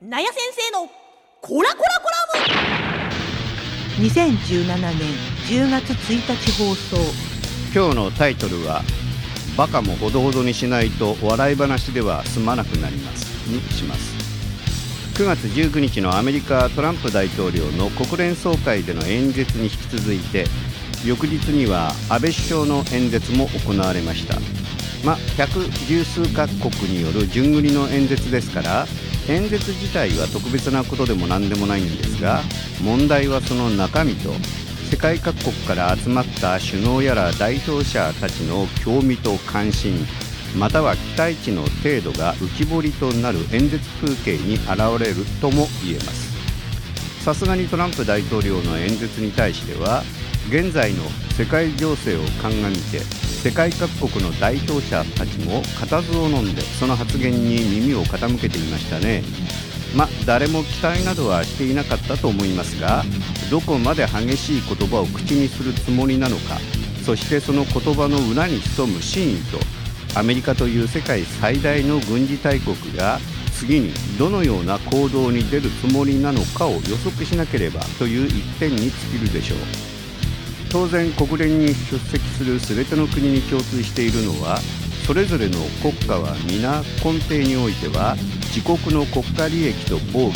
[0.00, 0.36] なや先
[0.70, 0.88] 生の
[1.40, 2.16] コラコラコラ
[3.98, 4.06] ム。
[4.06, 5.00] 2017年
[5.48, 6.96] 10月1日放送。
[7.74, 8.84] 今日のタイトルは
[9.58, 14.14] 「バカもほどほどにしないと笑い話では済まなくなります」にします。
[15.14, 20.46] 9月19日のアメリカトランプ大統領の国連総会での演説に引き続いて
[21.04, 24.38] 翌日には安倍首相の演説も行われました。
[25.04, 28.86] まあ百十数カ国による順繰りの演説ですから
[29.28, 32.40] 演説自体は特別なことでも何でもないんですが
[32.82, 34.30] 問題はその中身と
[34.90, 39.94] 世界各国から集まった首脳やら代表者たちの興味と関心
[40.56, 46.28] または期待値の程度が浮き彫りとなる演説風景に現れるとも言えます。
[47.28, 50.02] さすがにトランプ大統領の演説に対しては
[50.48, 51.02] 現在の
[51.36, 53.00] 世界情勢を鑑みて
[53.42, 59.22] 世界各国の代表者たちも固唾を飲んでその発言に耳を傾けていましたね。
[59.96, 63.04] ま誰も期待などはしていなかったと思いますが
[63.50, 66.58] どこまで激しい言葉を口にするつもりなのか
[67.04, 69.58] そしてその言葉の裏に潜む真意と
[70.18, 73.18] アメリカという世界最大の軍事大国が
[73.54, 79.97] 次にどのような行動に出るつもりなのかを予測しなければという一点に尽きるでしょう。
[80.70, 84.58] 当然国連に出席する全ての国に共通しているのは
[85.06, 88.16] それぞれの国家は皆根底においては
[88.54, 90.32] 自国の国家利益と防御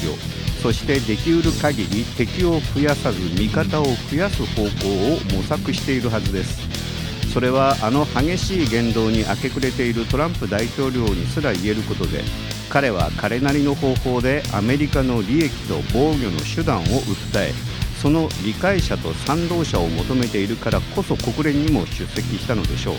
[0.62, 6.92] そしてできうる限り敵を増やさず味方を増やす方向を模索しているはずです。
[7.32, 12.20] それはあの激しい言動に明け暮れているトランプ大統領にすら言えることで
[12.68, 22.96] 彼は彼なりの方法でアメリカの利益と防御の手段を訴えその理解者と賛同者を求めているからこそ国連にも出席したのでしょう。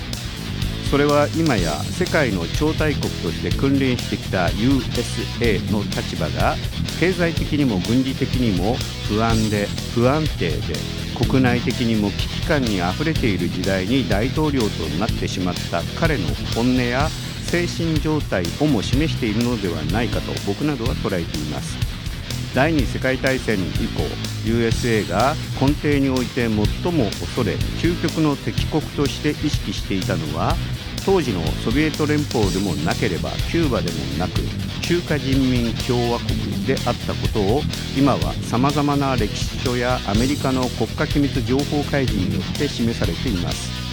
[0.89, 6.55] それは今や世界の超大国として君臨してきた USA の立場が
[6.99, 8.75] 経済的にも軍事的にも
[9.09, 10.75] 不安で不安定で
[11.17, 14.67] 国内的にも危機感にあふれている時代に大統領と
[14.99, 17.09] なってしまった彼の本音や
[17.47, 21.92] 精神状態をも示しているのではないかと僕などは捉えています。
[22.53, 24.03] 第二次世界大戦以降
[24.45, 26.49] USA が根底において最
[26.91, 30.55] も恐れ究極の敵国として意識していたのは
[31.05, 34.39] 当時のソビエト連邦でもなければキューバでもなく
[34.81, 37.61] 中華人民共和国であったことを
[37.97, 43.83] 今はさまざまな歴史書やアメリカの国家機密情報開示によって示されています。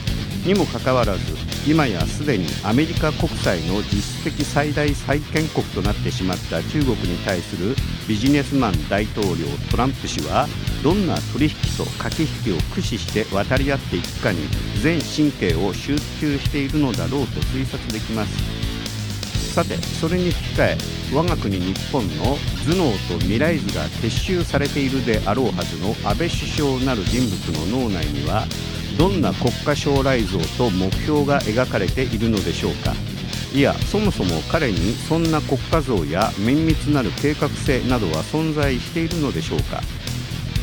[0.46, 1.20] にもかかわらず
[1.66, 7.76] 今やすでにアメリカ国債の実質的最大債権国となってしまった中国に対する
[8.10, 10.48] ビジネスマン大統領トランプ氏は
[10.82, 14.40] どんな取引と駆け引きを駆使して渡り合っていくかに
[14.82, 19.54] 全神経を集中しているのだろうと推察できます。
[19.54, 20.78] さてそれに引き換え
[21.14, 28.44] 我が国日本の頭脳と未来図が結集されているであろうはずの安倍首相なる人物の脳内には
[28.98, 32.92] どんな国家将来像と目標が描かれているのでしょうか。
[33.52, 39.82] いやそもそも彼にそんな国家像や綿密なる計画性などは存在しているのでしょうか。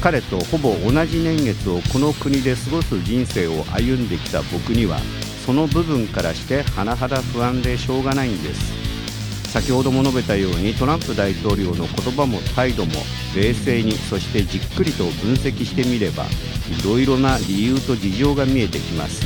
[0.01, 4.99] 彼とほぼ同じ年月をこの国で過ごす人生を歩んできた僕には
[5.45, 9.51] その部分からして甚だ不安でしょうがないんです。
[9.51, 12.91] 先ほども述べたようにトランプ大統領の言葉も態度も
[13.35, 19.25] 冷静にそしてじっくりと分析してみればいろいろな理由と事情が見えてきます。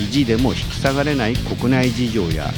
[0.00, 2.50] 意地でも引き下がれない国内事情や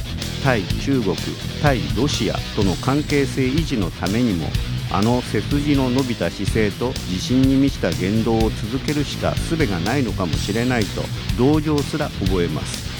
[0.42, 1.16] 対中国
[1.62, 4.48] 対ロシアとの関係性維持のためにも
[4.92, 11.02] あの背筋の伸びた姿勢と自信に満ちた言動を続けるしか術がないのかもしれないと
[11.38, 12.90] 同情すら覚えます。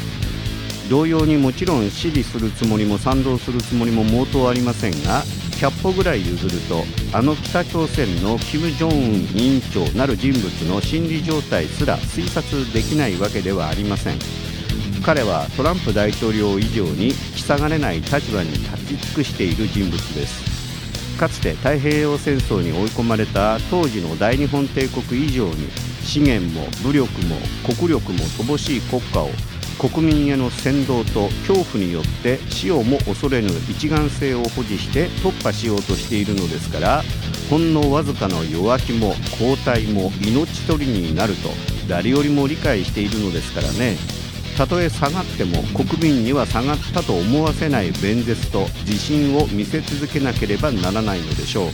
[0.88, 5.22] 同様にもちろん支持するつもりも賛同するつもりも毛頭ありませんが
[5.60, 6.82] 100歩ぐらい譲ると
[7.16, 8.94] あの北朝鮮の金正恩
[9.36, 14.49] 委員長なる人物の心理状態すら推察できないわけではありません。
[15.04, 20.50] 彼はトランプ大統領以上に引き下がれない立場に立ち尽くしている人物です。
[21.18, 25.68] かつて太平洋戦争に追い込まれた当時の大日本帝国以上に
[26.02, 27.36] 資源も武力も
[27.66, 29.28] 国力も乏しい国家を
[29.78, 37.02] 国民への扇動と恐怖によって死をも恐れぬ一丸性を保持して突破しようとしているのですから
[37.50, 41.48] ほんのわずかの弱気も後退も命取りになると
[41.88, 44.19] 誰よりも理解しているのですからね。
[44.60, 51.70] たとえ下がっても国民には下がったと思わせない弁舌と自信を見せ続けなければならないのでしょう。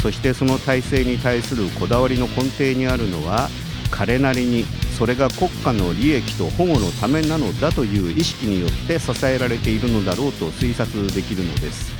[0.00, 3.50] そしてその体制に対するこだわりの根底にあるのは
[3.90, 4.64] 彼なりに
[4.96, 11.92] それが国家の利益と保護のためなのだという意識によって支えられているのだろうと推察できるのです。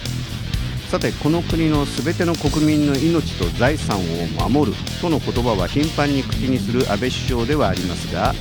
[0.89, 8.33] さてこの国の全ての国民の命と財産を守るとの言葉は頻繁に口にする安倍首相ではありますが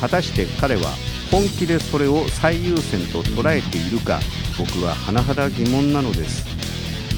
[0.00, 0.90] 果たして彼は
[1.30, 4.20] 本気でそれを最優先と捉えているか
[4.58, 6.56] 僕は甚だ疑問なのです。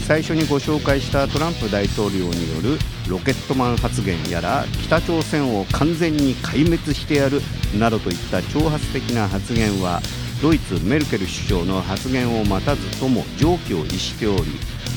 [0.08, 2.78] 最初にご紹介したトランプ大統領による
[3.10, 7.42] ロケットマン発言やら北朝鮮を完全に壊滅してやる
[7.78, 10.00] などといった挑発的な発言は
[10.40, 14.44] ドイツメルケル首相の発言を待たずとも常軌を逸しており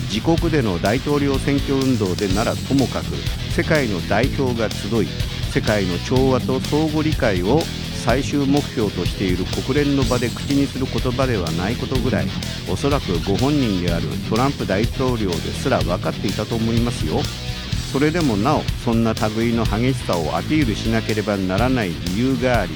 [0.10, 3.08] 自国での大統領選挙運動でならともかく
[3.54, 5.08] 世界の代表が集い
[5.52, 7.60] 世界の調和と相互理解を
[8.04, 12.28] 最終目標としている国連の場で口にする言葉ではないことぐらい
[12.72, 17.22] おそらくご本人であるトランプ大統領ですら分かっていたと思いますよ。
[17.92, 22.72] それでもなおそんな類の激しさをアピールしなければならない理由があり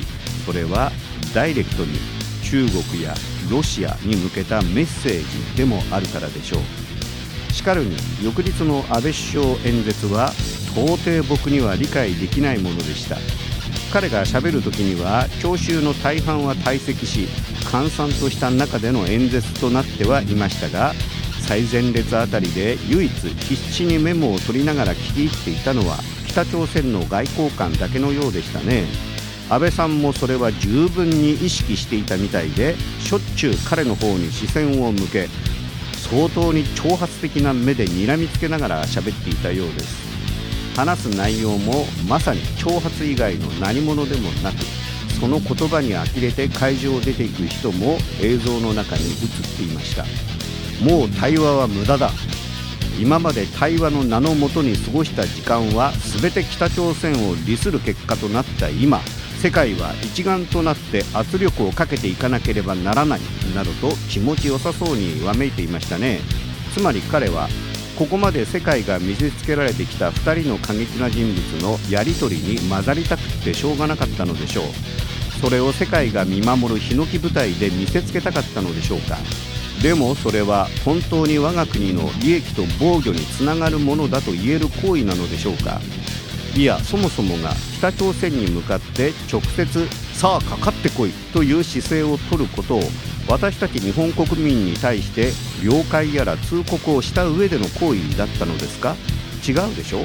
[0.46, 0.92] それは
[1.34, 1.98] ダイレクトに
[2.44, 3.16] 中国や
[3.50, 7.54] ロシアに向けたメッセージでもあるからでしょう。
[7.54, 10.32] しかるに翌日の安倍首相演説は
[10.76, 13.18] 到底僕には理解できないものでした。
[13.92, 17.28] 彼がしゃべる時には聴衆の大半は退席し
[17.72, 20.94] 閑散とした中での演説となってはいましたが
[21.48, 25.98] 最前列あたりで唯一必死にメモを取りながら聞き入っていたのは
[26.28, 28.84] 北朝鮮の外交官だけのようでしたね。
[29.48, 35.30] 安倍さんもそれは十分に意識していたみたいでしょっちゅう彼の方に視線を向け
[36.10, 40.15] 相当に挑発的な目で睨みつけながら喋っていたようです。
[40.76, 44.58] 話す内容もまさに挑発以外の何者でもなく
[45.20, 50.04] その言葉に呆れて会場を出ていく人も映像の中に映っていました。
[50.84, 52.12] もう対話は無駄だ。
[53.00, 55.92] 今まで対話の名のもとに過ごした時間は
[56.22, 59.02] 全て北朝鮮を利する結果となった今
[59.42, 63.20] 世界は一丸となって圧力をかけていかなければならない
[63.54, 66.20] などと気持ちよさそうにわめいていましたね。
[66.74, 67.48] つまり彼は
[67.98, 74.66] ここまで世界が見せつけられてきた2人の過激な人物のやり取りに混ざりたくてしょうがなかったのでしょう。
[75.42, 79.18] それを世界が見守るヒノキ舞台で見せつけたかったのでしょうか。
[79.82, 85.80] でもそれは本当に我が国の利益と防御につながるものだと言える行為なのでしょうか。
[86.56, 92.82] いやそもそもが北朝鮮に向かって直接さあかかってこいという姿勢を取ることを
[93.28, 95.32] 私たち日本国民に対して
[95.64, 98.96] 了解やら通告をした上での行為だったのですか？
[99.48, 100.00] 違うでしょ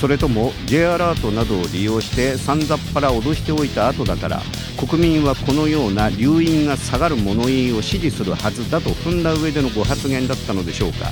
[0.00, 4.42] それとも J アラートなどを利用してさんざっぱら脅しておいた後だから
[4.78, 11.10] 国民はこのような留飲が下がる物言いを支持するはずだと踏んだ上でのご発言だったのでしょうか？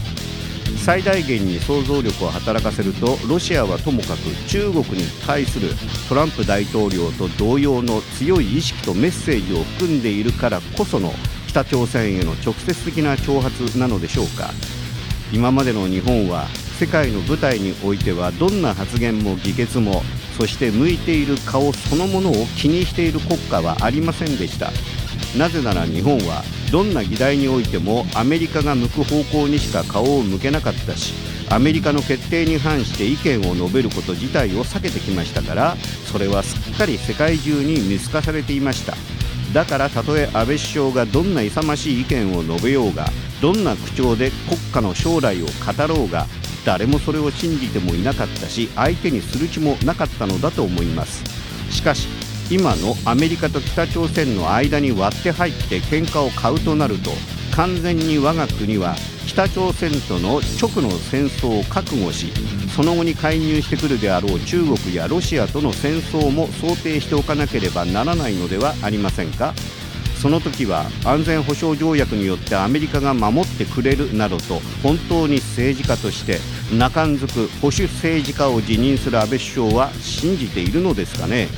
[0.85, 5.69] 最大限に想像力を働かせるとロシアはともかく中国に対する
[6.09, 11.13] トランプ大統領と同様の強い意識とメッセージを含んでいるからこその
[11.47, 14.51] 北朝鮮への直接的な挑発なのでしょうか。
[15.33, 16.47] 今までの日本は
[16.79, 20.03] 世界の舞台においてはどんな発言も議決も
[20.37, 24.73] そして向いている顔そのものを気にしている国家はありませんでした。
[25.37, 31.15] なぜなら日本はどんな議題においてもアメリカが向く方向にしか顔を向けなかったし
[31.51, 35.77] アメリカの決定に反して意見を述べること自体を避けてきましたから
[36.11, 38.95] それはすっかり世界中に見透かされていました。
[39.53, 43.07] だからたとえ安倍首相がどんな勇ましい意見を述べようが
[43.43, 46.27] どんな口調で国家の将来を語ろうが
[46.65, 51.23] 誰もそれを信じてもいなかったし相手にする気もなかったのだと思います。
[51.71, 52.09] しかし
[52.51, 57.11] 今のアメリカと北朝鮮の間に割って入って喧嘩を買うとなると
[57.55, 58.95] 完全に我が国は
[59.27, 62.33] 北朝鮮との直の戦争を覚悟し
[62.75, 69.55] その後に介入してくるであろう中国やロシアとの戦争も想定しておかなければならないのではありませんか？
[70.21, 76.39] その時は安全保障条約によってアメリカが守ってくれるなどと本当に政治家として
[76.73, 81.49] 中んづく保守政治家を辞任する安倍首相は信じているのですかね？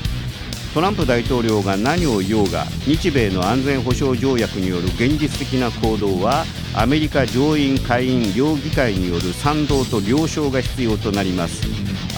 [0.74, 11.62] トランプ大統領が何を言おうが日米の安全保障条約による現実的な行動はアメリカ上院下院両議会による賛同と了承が必要となります。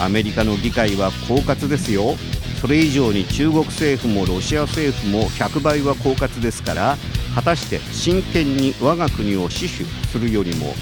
[0.01, 2.17] アメリカの議会は狡猾ですよ。
[2.59, 6.97] それ以上に中国政府もロシア政府も100倍は狡猾ですから
[7.35, 10.73] 果たして真剣に我が国を死守するよりも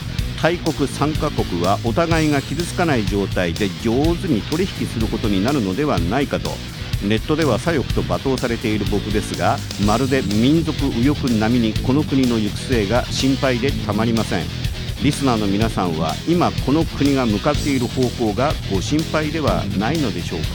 [0.40, 6.50] 大国3カ国はお互いが傷つかない状態で上手に取引することになるのではないかと
[7.08, 9.56] ネットでは左翼と罵倒されている僕ですが
[9.86, 14.44] まるで民族右翼並みにこの国の行く末が心配でたまりません。
[15.02, 20.46] リスナーの皆さんは今この国が向かっている方向がご心配ではないのでしょうか。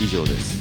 [0.00, 0.58] 以上です。